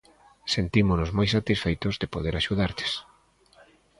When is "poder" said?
2.13-2.33